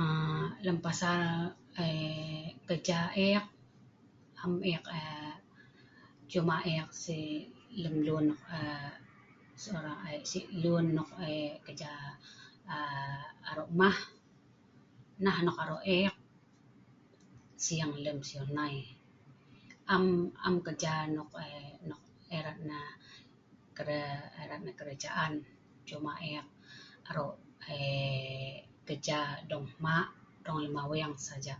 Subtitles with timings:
[0.00, 1.20] aa lem pasal
[1.76, 1.98] kai
[2.68, 2.98] kerja
[3.30, 3.44] ek
[4.42, 5.28] am ek aa
[6.30, 7.46] cuma ek sik
[7.82, 8.26] lem lun
[8.58, 8.84] aa
[9.62, 11.90] sekola ai sik lun nok sik kerja
[12.74, 13.98] aa arok mah
[15.24, 16.14] nah nok arok ek
[17.64, 18.76] sing lem siu nai
[19.94, 20.04] am
[20.46, 22.02] am kerja nok eei nok
[22.38, 22.88] erat nah
[24.42, 25.32] erat lem kee kerajaan
[25.88, 26.46] cuma ek
[27.10, 27.34] arok
[27.74, 28.54] eei
[28.88, 29.18] kerja
[29.50, 30.06] dong hma'
[30.44, 31.56] dong lem aweng saja